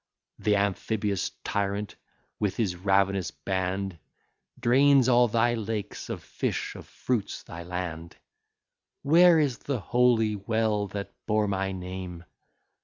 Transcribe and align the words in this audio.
Th' 0.43 0.47
amphibious 0.55 1.29
tyrant, 1.43 1.95
with 2.39 2.57
his 2.57 2.75
ravenous 2.75 3.29
band, 3.29 3.99
Drains 4.59 5.07
all 5.07 5.27
thy 5.27 5.53
lakes 5.53 6.09
of 6.09 6.23
fish, 6.23 6.73
of 6.75 6.87
fruits 6.87 7.43
thy 7.43 7.61
land. 7.61 8.15
Where 9.03 9.39
is 9.39 9.59
the 9.59 9.79
holy 9.79 10.35
well 10.35 10.87
that 10.87 11.13
bore 11.27 11.47
my 11.47 11.71
name? 11.71 12.23